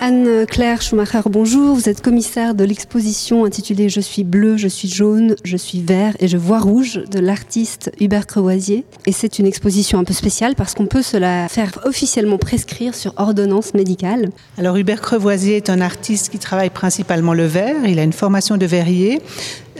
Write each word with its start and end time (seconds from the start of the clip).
Anne-Claire 0.00 0.82
Schumacher, 0.82 1.20
bonjour. 1.26 1.76
Vous 1.76 1.88
êtes 1.88 2.00
commissaire 2.00 2.56
de 2.56 2.64
l'exposition 2.64 3.44
intitulée 3.44 3.88
Je 3.88 4.00
suis 4.00 4.24
bleu, 4.24 4.56
je 4.56 4.66
suis 4.66 4.88
jaune, 4.88 5.36
je 5.44 5.56
suis 5.56 5.80
vert 5.80 6.16
et 6.18 6.26
je 6.26 6.36
vois 6.36 6.58
rouge 6.58 7.04
de 7.08 7.20
l'artiste 7.20 7.92
Hubert 8.00 8.26
Crevoisier. 8.26 8.84
Et 9.06 9.12
c'est 9.12 9.38
une 9.38 9.46
exposition 9.46 10.00
un 10.00 10.04
peu 10.04 10.12
spéciale 10.12 10.56
parce 10.56 10.74
qu'on 10.74 10.86
peut 10.86 11.02
se 11.02 11.16
la 11.16 11.46
faire 11.48 11.70
officiellement 11.84 12.38
prescrire 12.38 12.96
sur 12.96 13.14
ordonnance 13.16 13.74
médicale. 13.74 14.30
Alors 14.58 14.76
Hubert 14.76 15.00
Crevoisier 15.00 15.58
est 15.58 15.70
un 15.70 15.80
artiste 15.80 16.30
qui 16.32 16.40
travaille 16.40 16.70
principalement 16.70 17.34
le 17.34 17.44
vert. 17.44 17.76
Il 17.86 18.00
a 18.00 18.02
une 18.02 18.12
formation 18.12 18.56
de 18.56 18.66
verrier. 18.66 19.22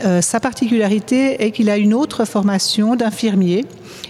Euh, 0.03 0.21
sa 0.21 0.39
particularité 0.39 1.43
est 1.43 1.51
qu'il 1.51 1.69
a 1.69 1.77
une 1.77 1.93
autre 1.93 2.25
formation 2.25 2.95
d'infirmier 2.95 3.65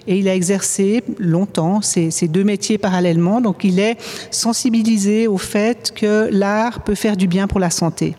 et 0.07 0.17
il 0.17 0.29
a 0.29 0.35
exercé 0.35 1.03
longtemps 1.19 1.81
ces, 1.81 2.09
ces, 2.09 2.27
deux 2.27 2.43
métiers 2.43 2.77
parallèlement. 2.77 3.41
Donc 3.41 3.63
il 3.63 3.79
est 3.79 3.97
sensibilisé 4.31 5.27
au 5.27 5.37
fait 5.37 5.91
que 5.93 6.29
l'art 6.31 6.83
peut 6.83 6.95
faire 6.95 7.17
du 7.17 7.27
bien 7.27 7.47
pour 7.47 7.59
la 7.59 7.69
santé. 7.69 8.15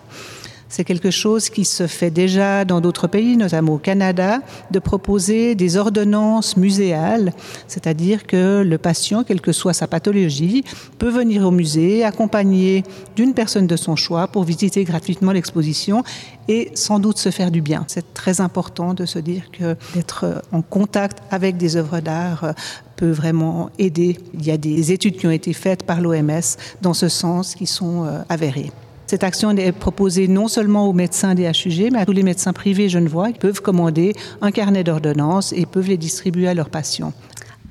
C'est 0.77 0.83
quelque 0.83 1.12
chose 1.12 1.51
qui 1.51 1.64
se 1.64 1.87
fait 1.87 2.10
déjà 2.10 2.64
dans 2.64 2.80
d'autres 2.80 3.06
pays, 3.06 3.37
notamment 3.37 3.74
au 3.74 3.78
Canada, 3.78 4.41
de 4.73 4.80
proposer 4.80 5.55
des 5.55 5.77
ordonnances 5.77 6.56
muséales, 6.56 7.32
c'est-à-dire 7.69 8.27
que 8.27 8.65
le 8.66 8.77
patient, 8.77 9.23
quelle 9.23 9.41
que 9.41 9.52
soit 9.52 9.73
sa 9.73 9.87
pathologie, 9.87 10.65
peut 10.98 11.10
venir 11.10 11.46
au 11.46 11.52
musée 11.52 12.02
accompagné 12.02 12.82
d'une 13.15 13.34
personne 13.34 13.68
de 13.68 13.77
son 13.77 13.95
choix 13.95 14.27
pour 14.27 14.42
visiter 14.42 14.82
gratuitement 14.82 15.30
l'exposition 15.30 16.02
et 16.48 16.73
sans 16.74 16.98
doute 16.98 17.18
se 17.18 17.30
faire 17.30 17.52
du 17.52 17.60
bien. 17.60 17.84
C'est 17.87 18.12
très 18.12 18.41
important 18.41 18.95
de 18.95 19.06
se 19.06 19.20
dire 19.20 19.52
que 19.52 19.77
d'être 19.95 20.43
en 20.51 20.60
contact 20.60 21.18
avec 21.30 21.56
des 21.56 21.77
œuvres 21.77 22.01
d'art 22.01 22.52
peut 22.96 23.12
vraiment 23.12 23.70
aider. 23.79 24.18
Il 24.34 24.45
y 24.45 24.51
a 24.51 24.56
des 24.56 24.91
études 24.91 25.18
qui 25.18 25.29
ont 25.29 25.30
été 25.30 25.52
faites 25.52 25.84
par 25.84 26.01
l'OMS 26.01 26.56
dans 26.82 26.95
ce 26.95 27.09
sens 27.09 27.54
qui 27.54 27.66
sont 27.68 28.09
avérées. 28.29 28.73
Cette 29.07 29.23
action 29.23 29.51
est 29.51 29.73
proposée 29.73 30.29
non 30.29 30.49
seulement 30.49 30.88
aux 30.88 30.93
médecins 30.93 31.35
des 31.35 31.45
HUG, 31.45 31.91
mais 31.93 32.01
à 32.01 32.07
tous 32.07 32.13
les 32.13 32.23
médecins 32.23 32.52
privés 32.52 32.88
genevois 32.88 33.33
qui 33.33 33.38
peuvent 33.38 33.61
commander 33.61 34.15
un 34.41 34.51
carnet 34.51 34.83
d'ordonnances 34.83 35.52
et 35.52 35.66
peuvent 35.66 35.88
les 35.88 35.99
distribuer 35.99 36.49
à 36.49 36.55
leurs 36.55 36.71
patients. 36.71 37.13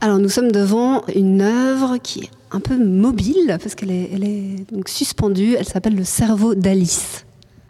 Alors 0.01 0.19
nous 0.19 0.29
sommes 0.29 0.51
devant 0.51 1.03
une 1.15 1.41
œuvre 1.41 1.97
qui 1.97 2.25
est 2.25 2.29
un 2.51 2.59
peu 2.59 2.77
mobile 2.77 3.57
parce 3.61 3.73
qu'elle 3.73 3.91
est, 3.91 4.65
suspendue. 4.85 5.55
Elle 5.57 5.67
s'appelle 5.67 5.95
Le 5.95 6.03
cerveau 6.03 6.55
d'Alice. 6.55 7.25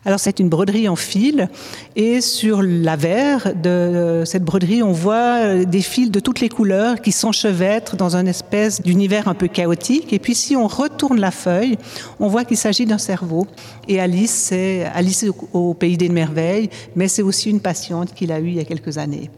Alors 0.05 0.19
c'est 0.19 0.39
une 0.39 0.49
broderie 0.49 0.89
en 0.89 0.97
fil 0.97 1.47
et 1.95 2.19
sur 2.19 2.61
l'avers 2.61 3.55
de 3.55 4.23
cette 4.25 4.43
broderie 4.43 4.83
on 4.83 4.91
voit 4.91 5.63
des 5.63 5.81
fils 5.81 6.11
de 6.11 6.19
toutes 6.19 6.41
les 6.41 6.49
couleurs 6.49 7.01
qui 7.01 7.13
s'enchevêtrent 7.13 7.95
dans 7.95 8.17
une 8.17 8.27
espèce 8.27 8.81
d'univers 8.81 9.29
un 9.29 9.33
peu 9.33 9.47
chaotique 9.47 10.11
et 10.11 10.19
puis 10.19 10.35
si 10.35 10.57
on 10.57 10.67
retourne 10.67 11.21
la 11.21 11.31
feuille 11.31 11.77
on 12.19 12.27
voit 12.27 12.43
qu'il 12.43 12.57
s'agit 12.57 12.85
d'un 12.85 12.97
cerveau 12.97 13.47
et 13.87 14.01
Alice 14.01 14.31
c'est 14.31 14.83
Alice 14.93 15.25
au 15.53 15.73
pays 15.73 15.95
des 15.95 16.09
merveilles 16.09 16.69
mais 16.97 17.07
c'est 17.07 17.21
aussi 17.21 17.49
une 17.49 17.61
patiente 17.61 18.13
qu'il 18.13 18.33
a 18.33 18.41
eu 18.41 18.47
il 18.47 18.55
y 18.55 18.59
a 18.59 18.65
quelques 18.65 18.97
années. 18.97 19.29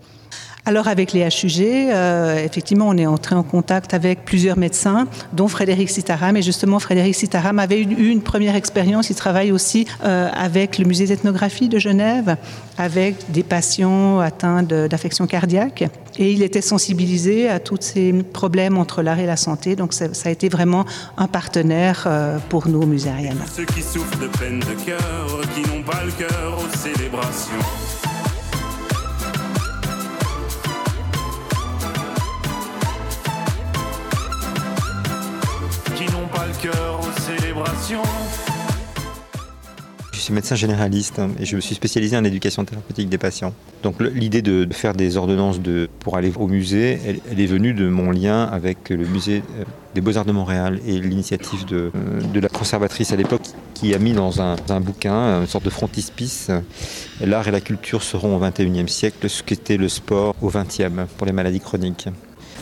Alors 0.67 0.87
avec 0.87 1.13
les 1.13 1.21
HUG, 1.21 1.61
euh, 1.61 2.43
effectivement, 2.43 2.87
on 2.87 2.97
est 2.97 3.05
entré 3.05 3.35
en 3.35 3.43
contact 3.43 3.93
avec 3.93 4.25
plusieurs 4.25 4.57
médecins, 4.57 5.07
dont 5.31 5.47
Frédéric 5.47 5.91
Sitaram. 5.91 6.35
Et 6.37 6.41
justement, 6.41 6.79
Frédéric 6.79 7.13
Sitaram 7.13 7.59
avait 7.59 7.81
eu 7.81 8.09
une 8.09 8.21
première 8.21 8.55
expérience. 8.55 9.11
Il 9.11 9.15
travaille 9.15 9.51
aussi 9.51 9.85
euh, 10.03 10.27
avec 10.33 10.79
le 10.79 10.85
musée 10.85 11.05
d'ethnographie 11.05 11.69
de 11.69 11.77
Genève, 11.77 12.37
avec 12.79 13.31
des 13.31 13.43
patients 13.43 14.19
atteints 14.19 14.63
d'affections 14.63 15.27
cardiaques. 15.27 15.83
Et 16.17 16.31
il 16.31 16.41
était 16.41 16.61
sensibilisé 16.61 17.47
à 17.47 17.59
tous 17.59 17.77
ces 17.81 18.11
problèmes 18.13 18.79
entre 18.79 19.03
l'art 19.03 19.19
et 19.19 19.27
la 19.27 19.37
santé. 19.37 19.75
Donc 19.75 19.93
ça, 19.93 20.15
ça 20.15 20.29
a 20.29 20.31
été 20.31 20.49
vraiment 20.49 20.85
un 21.17 21.27
partenaire 21.27 22.05
euh, 22.07 22.39
pour 22.49 22.67
nous 22.67 22.81
Ariana. 23.07 23.45
Ceux 23.55 23.65
qui 23.65 23.83
souffrent 23.83 24.17
de 24.17 24.27
peine 24.39 24.61
de 24.61 24.83
cœur, 24.83 25.41
qui 25.53 25.61
n'ont 25.69 25.83
pas 25.83 26.03
le 26.03 26.11
cœur 26.11 26.57
aux 26.57 26.75
célébrations. 26.75 27.94
Je 40.11 40.19
suis 40.19 40.33
médecin 40.33 40.55
généraliste 40.55 41.19
hein, 41.19 41.29
et 41.39 41.45
je 41.45 41.55
me 41.55 41.61
suis 41.61 41.75
spécialisé 41.75 42.17
en 42.17 42.23
éducation 42.23 42.65
thérapeutique 42.65 43.09
des 43.09 43.17
patients. 43.17 43.53
Donc 43.83 43.99
l'idée 43.99 44.41
de 44.41 44.67
faire 44.73 44.93
des 44.93 45.17
ordonnances 45.17 45.59
pour 45.99 46.17
aller 46.17 46.31
au 46.35 46.47
musée, 46.47 46.99
elle, 47.29 47.39
est 47.39 47.45
venue 47.45 47.73
de 47.73 47.87
mon 47.87 48.09
lien 48.09 48.45
avec 48.45 48.89
le 48.89 49.05
musée 49.05 49.43
des 49.93 50.01
Beaux-Arts 50.01 50.25
de 50.25 50.31
Montréal 50.31 50.79
et 50.87 50.99
l'initiative 50.99 51.65
de, 51.65 51.91
de, 52.33 52.39
la 52.39 52.49
conservatrice 52.49 53.11
à 53.11 53.15
l'époque 53.15 53.43
qui 53.75 53.93
a 53.93 53.99
mis 53.99 54.13
dans 54.13 54.41
un, 54.41 54.55
un, 54.69 54.79
bouquin 54.79 55.41
une 55.41 55.47
sorte 55.47 55.65
de 55.65 55.69
frontispice 55.69 56.49
l'art 57.21 57.47
et 57.47 57.51
la 57.51 57.61
culture 57.61 58.01
seront 58.01 58.35
au 58.35 58.39
21e 58.43 58.87
siècle 58.87 59.29
ce 59.29 59.43
qu'était 59.43 59.77
le 59.77 59.89
sport 59.89 60.35
au 60.41 60.49
20e 60.49 61.05
pour 61.17 61.27
les 61.27 61.33
maladies 61.33 61.59
chroniques. 61.59 62.07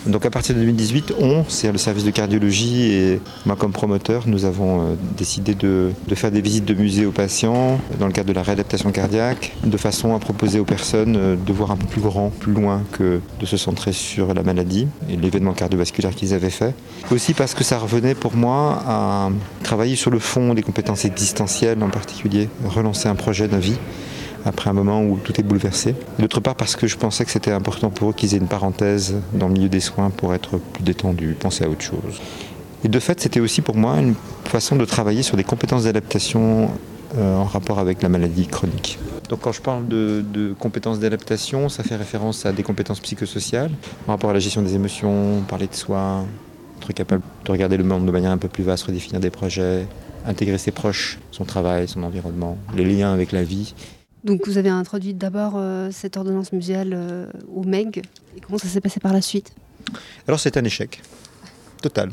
Donc 0.05 0.25
à 0.25 0.29
partir 0.29 0.53
de 0.55 0.59
2018, 0.59 1.13
on, 1.19 1.45
c'est 1.47 1.71
le 1.71 1.77
service 1.77 2.03
de 2.03 2.11
cardiologie 2.11 2.91
et 2.93 3.21
moi 3.45 3.55
comme 3.55 3.71
promoteur, 3.71 4.23
nous 4.25 4.43
avons 4.43 4.81
euh, 4.81 4.95
décidé 5.17 5.55
de, 5.55 5.91
faire 6.13 6.31
des 6.31 6.41
visites 6.41 6.65
de 6.65 6.73
musées 6.73 7.05
aux 7.05 7.11
patients 7.11 7.79
dans 7.99 8.07
le 8.07 8.11
cadre 8.11 8.27
de 8.27 8.33
la 8.33 8.43
réadaptation 8.43 8.91
cardiaque, 8.91 9.53
de 9.63 9.77
façon 9.77 10.13
à 10.13 10.19
proposer 10.19 10.59
aux 10.59 10.65
personnes 10.65 11.15
euh, 11.15 11.35
de 11.35 11.53
voir 11.53 11.71
un 11.71 11.77
peu 11.77 11.87
plus 11.87 12.01
grand, 12.01 12.29
plus 12.29 12.51
loin 12.51 12.83
que 12.91 13.21
de 13.39 13.45
se 13.45 13.55
centrer 13.55 13.93
sur 13.93 14.33
la 14.33 14.43
maladie 14.43 14.87
et 15.09 15.15
l'événement 15.15 15.53
cardiovasculaire 15.53 16.13
qu'ils 16.13 16.33
avaient 16.33 16.49
fait. 16.49 16.75
Aussi 17.11 17.33
parce 17.33 17.53
que 17.53 17.63
ça 17.63 17.77
revenait 17.79 18.15
pour 18.15 18.35
moi 18.35 18.83
à 18.85 19.29
travailler 19.63 19.95
sur 19.95 20.11
le 20.11 20.19
fond 20.19 20.53
des 20.53 20.63
compétences 20.63 21.05
existentielles 21.05 21.81
en 21.81 21.89
particulier, 21.89 22.49
relancer 22.65 23.07
un 23.07 23.15
projet 23.15 23.47
de 23.47 23.57
vie 23.57 23.77
après 24.45 24.69
un 24.69 24.73
moment 24.73 25.03
où 25.03 25.17
tout 25.17 25.39
est 25.39 25.43
bouleversé. 25.43 25.95
D'autre 26.19 26.39
part 26.39 26.55
parce 26.55 26.75
que 26.75 26.87
je 26.87 26.97
pensais 26.97 27.25
que 27.25 27.31
c'était 27.31 27.51
important 27.51 27.89
pour 27.89 28.09
eux 28.09 28.13
qu'ils 28.13 28.33
aient 28.33 28.39
une 28.39 28.47
parenthèse 28.47 29.15
dans 29.33 29.47
le 29.47 29.53
milieu 29.53 29.69
des 29.69 29.79
soins 29.79 30.09
pour 30.09 30.33
être 30.33 30.57
plus 30.57 30.83
détendus, 30.83 31.35
penser 31.39 31.63
à 31.63 31.69
autre 31.69 31.81
chose. 31.81 32.21
Et 32.83 32.89
de 32.89 32.99
fait, 32.99 33.21
c'était 33.21 33.39
aussi 33.39 33.61
pour 33.61 33.75
moi 33.75 33.97
une 33.99 34.15
façon 34.45 34.75
de 34.75 34.85
travailler 34.85 35.23
sur 35.23 35.37
des 35.37 35.43
compétences 35.43 35.85
d'adaptation 35.85 36.69
euh, 37.15 37.37
en 37.37 37.45
rapport 37.45 37.79
avec 37.79 38.01
la 38.01 38.09
maladie 38.09 38.47
chronique. 38.47 38.99
Donc 39.29 39.41
quand 39.41 39.51
je 39.51 39.61
parle 39.61 39.87
de, 39.87 40.53
compétences 40.59 40.99
d'adaptation, 40.99 41.69
ça 41.69 41.83
fait 41.83 41.95
référence 41.95 42.45
à 42.45 42.51
des 42.51 42.63
compétences 42.63 42.99
psychosociales 42.99 43.71
en 44.07 44.11
rapport 44.11 44.31
à 44.31 44.33
la 44.33 44.39
gestion 44.39 44.61
des 44.61 44.75
émotions, 44.75 45.41
parler 45.47 45.67
de 45.67 45.75
soi, 45.75 46.25
être 46.81 46.91
capable 46.93 47.21
de 47.45 47.51
regarder 47.51 47.77
le 47.77 47.83
monde 47.83 48.05
de 48.05 48.11
manière 48.11 48.31
un 48.31 48.37
peu 48.37 48.49
plus 48.49 48.63
vaste, 48.63 48.83
redéfinir 48.83 49.21
des 49.21 49.29
projets, 49.29 49.87
intégrer 50.25 50.57
ses 50.57 50.71
proches, 50.71 51.19
son 51.31 51.45
travail, 51.45 51.87
son 51.87 52.03
environnement, 52.03 52.57
les 52.75 52.83
liens 52.83 53.13
avec 53.13 53.31
la 53.31 53.43
vie. 53.43 53.73
Donc 54.23 54.47
vous 54.47 54.57
avez 54.57 54.69
introduit 54.69 55.13
d'abord 55.13 55.53
euh, 55.57 55.89
cette 55.91 56.15
ordonnance 56.15 56.53
muséale 56.53 56.93
euh, 56.93 57.25
au 57.53 57.63
MEG. 57.63 58.01
Et 58.37 58.39
comment 58.39 58.57
ça 58.57 58.67
s'est 58.67 58.79
passé 58.79 58.99
par 58.99 59.11
la 59.11 59.21
suite? 59.21 59.53
Alors 60.27 60.39
c'est 60.39 60.55
un 60.55 60.63
échec 60.63 61.01
total. 61.81 62.11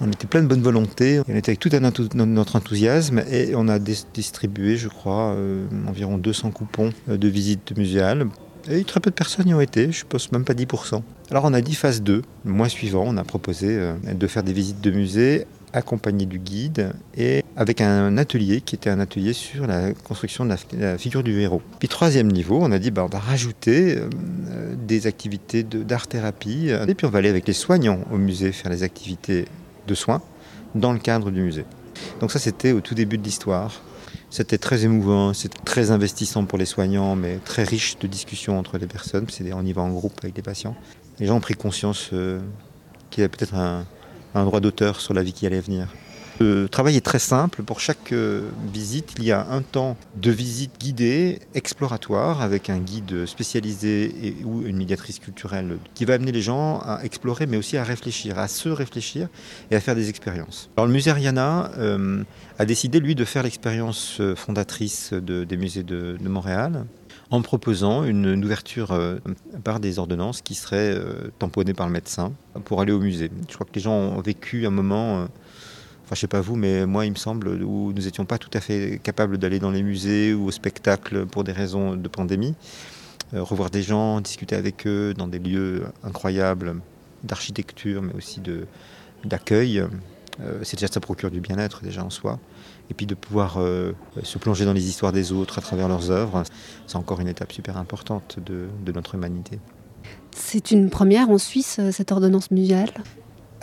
On 0.00 0.10
était 0.10 0.26
plein 0.26 0.42
de 0.42 0.48
bonne 0.48 0.60
volonté, 0.60 1.20
on 1.26 1.34
était 1.34 1.50
avec 1.50 1.60
tout 1.60 1.70
un, 1.72 1.80
notre 2.26 2.56
enthousiasme 2.56 3.22
et 3.30 3.54
on 3.54 3.68
a 3.68 3.78
distribué, 3.78 4.76
je 4.76 4.88
crois, 4.88 5.32
euh, 5.34 5.64
environ 5.88 6.18
200 6.18 6.50
coupons 6.50 6.92
de 7.06 7.28
visites 7.28 7.76
muséales. 7.76 8.26
Et 8.68 8.84
très 8.84 9.00
peu 9.00 9.10
de 9.10 9.14
personnes 9.14 9.48
y 9.48 9.54
ont 9.54 9.60
été, 9.60 9.92
je 9.92 10.04
pense 10.04 10.32
même 10.32 10.44
pas 10.44 10.52
10%. 10.52 11.00
Alors 11.30 11.44
on 11.44 11.54
a 11.54 11.60
dit 11.60 11.74
phase 11.74 12.02
2, 12.02 12.22
le 12.44 12.52
mois 12.52 12.68
suivant, 12.68 13.04
on 13.06 13.16
a 13.16 13.24
proposé 13.24 13.78
de 14.02 14.26
faire 14.26 14.42
des 14.42 14.52
visites 14.52 14.80
de 14.80 14.90
musées 14.90 15.46
accompagné 15.74 16.24
du 16.24 16.38
guide 16.38 16.92
et 17.16 17.44
avec 17.56 17.80
un 17.80 18.16
atelier 18.16 18.60
qui 18.60 18.76
était 18.76 18.90
un 18.90 19.00
atelier 19.00 19.32
sur 19.32 19.66
la 19.66 19.92
construction 19.92 20.44
de 20.44 20.54
la, 20.78 20.98
figure 20.98 21.22
du 21.22 21.40
héros. 21.40 21.62
Puis 21.78 21.88
troisième 21.88 22.30
niveau, 22.30 22.58
on 22.62 22.72
a 22.72 22.78
dit 22.78 22.90
bah, 22.90 23.04
on 23.04 23.12
va 23.12 23.18
rajouter 23.18 23.98
euh, 23.98 24.74
des 24.76 25.06
activités 25.06 25.62
d'art-thérapie 25.62 26.70
et 26.70 26.94
puis 26.94 27.06
on 27.06 27.10
va 27.10 27.18
aller 27.18 27.28
avec 27.28 27.46
les 27.46 27.52
soignants 27.52 28.00
au 28.12 28.16
musée 28.16 28.52
faire 28.52 28.70
les 28.70 28.82
activités 28.82 29.46
de 29.86 29.94
soins 29.94 30.22
dans 30.74 30.92
le 30.92 30.98
cadre 30.98 31.30
du 31.30 31.40
musée. 31.40 31.64
Donc 32.20 32.30
ça 32.30 32.38
c'était 32.38 32.72
au 32.72 32.80
tout 32.80 32.94
début 32.94 33.18
de 33.18 33.24
l'histoire. 33.24 33.82
C'était 34.30 34.58
très 34.58 34.84
émouvant, 34.84 35.32
c'était 35.32 35.60
très 35.64 35.92
investissant 35.92 36.44
pour 36.44 36.58
les 36.58 36.64
soignants, 36.64 37.14
mais 37.14 37.38
très 37.44 37.62
riche 37.62 37.98
de 38.00 38.08
discussions 38.08 38.58
entre 38.58 38.78
les 38.78 38.86
personnes. 38.86 39.26
On 39.52 39.64
y 39.64 39.72
va 39.72 39.82
en 39.82 39.90
groupe 39.90 40.18
avec 40.22 40.36
les 40.36 40.42
patients. 40.42 40.74
Les 41.20 41.26
gens 41.26 41.36
ont 41.36 41.40
pris 41.40 41.54
conscience 41.54 42.10
euh, 42.12 42.40
qu'il 43.10 43.22
y 43.22 43.24
a 43.24 43.28
peut-être 43.28 43.54
un, 43.54 43.86
un 44.34 44.44
droit 44.44 44.60
d'auteur 44.60 45.00
sur 45.00 45.14
la 45.14 45.22
vie 45.22 45.32
qui 45.32 45.46
allait 45.46 45.60
venir. 45.60 45.88
Le 46.40 46.68
travail 46.68 46.96
est 46.96 47.04
très 47.04 47.20
simple. 47.20 47.62
Pour 47.62 47.78
chaque 47.78 48.12
euh, 48.12 48.50
visite, 48.72 49.14
il 49.18 49.24
y 49.24 49.30
a 49.30 49.46
un 49.50 49.62
temps 49.62 49.96
de 50.16 50.32
visite 50.32 50.72
guidée, 50.80 51.38
exploratoire, 51.54 52.42
avec 52.42 52.70
un 52.70 52.78
guide 52.78 53.24
spécialisé 53.26 54.36
ou 54.44 54.62
une 54.62 54.76
médiatrice 54.76 55.20
culturelle 55.20 55.78
qui 55.94 56.04
va 56.04 56.14
amener 56.14 56.32
les 56.32 56.42
gens 56.42 56.80
à 56.80 57.04
explorer, 57.04 57.46
mais 57.46 57.56
aussi 57.56 57.76
à 57.76 57.84
réfléchir, 57.84 58.36
à 58.38 58.48
se 58.48 58.68
réfléchir 58.68 59.28
et 59.70 59.76
à 59.76 59.80
faire 59.80 59.94
des 59.94 60.08
expériences. 60.08 60.70
Le 60.76 60.88
musée 60.88 61.12
Riana 61.12 61.70
euh, 61.78 62.24
a 62.58 62.64
décidé, 62.64 62.98
lui, 62.98 63.14
de 63.14 63.24
faire 63.24 63.44
l'expérience 63.44 64.20
fondatrice 64.34 65.12
de, 65.12 65.44
des 65.44 65.56
musées 65.56 65.84
de 65.84 66.16
Montréal 66.20 66.84
en 67.30 67.42
proposant 67.42 68.04
une, 68.04 68.44
ouverture 68.44 68.92
euh, 68.92 69.16
par 69.62 69.80
des 69.80 69.98
ordonnances 69.98 70.42
qui 70.42 70.54
seraient 70.54 70.94
euh, 70.94 71.30
tamponnées 71.38 71.74
par 71.74 71.86
le 71.86 71.92
médecin 71.92 72.32
pour 72.64 72.80
aller 72.80 72.92
au 72.92 73.00
musée. 73.00 73.30
Je 73.48 73.54
crois 73.54 73.66
que 73.66 73.74
les 73.74 73.80
gens 73.80 73.94
ont 73.94 74.20
vécu 74.20 74.66
un 74.66 74.70
moment, 74.70 75.18
euh, 75.18 75.24
enfin 76.04 76.14
je 76.14 76.20
sais 76.20 76.26
pas 76.26 76.40
vous, 76.40 76.56
mais 76.56 76.86
moi 76.86 77.06
il 77.06 77.12
me 77.12 77.16
semble, 77.16 77.48
où 77.62 77.92
nous 77.92 78.02
n'étions 78.02 78.24
pas 78.24 78.38
tout 78.38 78.50
à 78.52 78.60
fait 78.60 79.00
capables 79.02 79.38
d'aller 79.38 79.58
dans 79.58 79.70
les 79.70 79.82
musées 79.82 80.34
ou 80.34 80.46
au 80.46 80.50
spectacle 80.50 81.26
pour 81.26 81.44
des 81.44 81.52
raisons 81.52 81.96
de 81.96 82.08
pandémie. 82.08 82.54
revoir 83.32 83.70
des 83.70 83.82
gens, 83.82 84.20
discuter 84.20 84.56
avec 84.56 84.86
eux 84.86 85.14
dans 85.16 85.26
des 85.26 85.38
lieux 85.38 85.84
incroyables 86.02 86.76
d'architecture, 87.24 88.02
mais 88.02 88.12
aussi 88.14 88.40
d'accueil. 89.24 89.82
C'est 90.62 90.76
déjà 90.76 90.92
ça 90.92 91.00
procure 91.00 91.30
du 91.30 91.40
bien-être 91.40 91.82
déjà 91.82 92.04
en 92.04 92.10
soi 92.10 92.38
et 92.90 92.94
puis 92.94 93.06
de 93.06 93.14
pouvoir 93.14 93.56
euh, 93.58 93.92
se 94.22 94.38
plonger 94.38 94.64
dans 94.64 94.72
les 94.72 94.88
histoires 94.88 95.12
des 95.12 95.32
autres 95.32 95.58
à 95.58 95.62
travers 95.62 95.88
leurs 95.88 96.10
œuvres, 96.10 96.42
c'est 96.86 96.96
encore 96.96 97.20
une 97.20 97.28
étape 97.28 97.52
super 97.52 97.76
importante 97.76 98.38
de, 98.44 98.68
notre 98.92 99.14
humanité. 99.14 99.58
C'est 100.32 100.70
une 100.70 100.90
première 100.90 101.30
en 101.30 101.38
Suisse, 101.38 101.78
euh, 101.78 101.90
cette 101.92 102.12
ordonnance 102.12 102.50
muséale? 102.50 102.92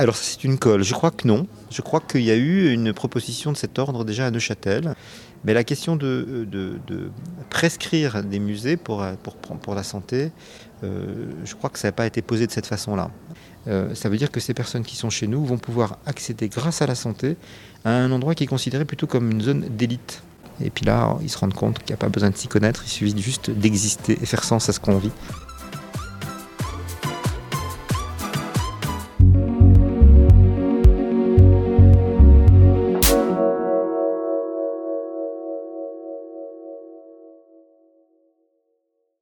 Alors 0.01 0.15
c'est 0.15 0.43
une 0.43 0.57
colle, 0.57 0.83
je 0.83 0.93
crois 0.93 1.11
que 1.11 1.27
non. 1.27 1.45
Je 1.69 1.81
crois 1.81 1.99
qu'il 2.01 2.23
y 2.23 2.31
a 2.31 2.35
eu 2.35 2.71
une 2.73 2.91
proposition 2.91 3.51
de 3.51 3.57
cet 3.57 3.77
ordre 3.77 4.03
déjà 4.03 4.25
à 4.25 4.31
Neuchâtel. 4.31 4.95
Mais 5.43 5.53
la 5.53 5.63
question 5.63 5.95
de, 5.95 6.47
prescrire 7.49 8.23
des 8.23 8.39
musées 8.39 8.77
pour, 8.77 9.05
pour 9.61 9.75
la 9.75 9.83
santé, 9.83 10.31
euh, 10.83 11.25
je 11.45 11.55
crois 11.55 11.69
que 11.69 11.79
ça 11.79 11.87
n'a 11.87 11.91
pas 11.91 12.05
été 12.05 12.21
posé 12.21 12.47
de 12.47 12.51
cette 12.51 12.67
façon-là. 12.67 13.09
ça 13.93 14.09
veut 14.09 14.17
dire 14.17 14.31
que 14.31 14.39
ces 14.39 14.53
personnes 14.53 14.83
qui 14.83 14.95
sont 14.95 15.09
chez 15.09 15.27
nous 15.27 15.45
vont 15.45 15.57
pouvoir 15.57 15.97
accéder 16.05 16.49
grâce 16.49 16.81
à 16.81 16.87
la 16.87 16.95
santé 16.95 17.37
à 17.85 17.91
un 17.91 18.11
endroit 18.11 18.35
qui 18.35 18.43
est 18.43 18.47
considéré 18.47 18.85
plutôt 18.85 19.07
comme 19.07 19.29
une 19.31 19.41
zone 19.41 19.61
d'élite. 19.69 20.23
Et 20.63 20.69
puis 20.69 20.85
là, 20.85 21.17
ils 21.21 21.29
se 21.29 21.37
rendent 21.37 21.53
compte 21.53 21.79
qu'il 21.79 21.87
n'y 21.87 21.93
a 21.93 21.97
pas 21.97 22.09
besoin 22.09 22.29
de 22.29 22.37
s'y 22.37 22.47
connaître, 22.47 22.83
il 22.85 22.89
suffit 22.89 23.21
juste 23.21 23.49
d'exister 23.51 24.17
et 24.21 24.25
faire 24.25 24.43
sens 24.43 24.69
à 24.69 24.73
ce 24.73 24.79
qu'on 24.79 24.97
vit. 24.97 25.11